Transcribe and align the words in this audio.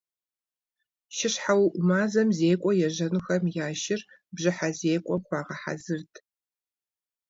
ШыщхьэуӀу 1.15 1.75
мазэм 1.87 2.29
зекӀуэ 2.37 2.73
ежьэнухэм 2.87 3.43
я 3.65 3.67
шыр 3.81 4.01
бжьыхьэ 4.33 4.69
зекӀуэм 4.77 5.21
хуагъэхьэзырырт. 5.27 6.13